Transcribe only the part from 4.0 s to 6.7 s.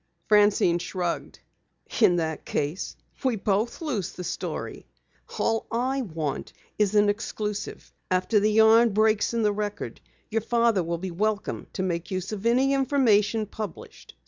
the story. All I want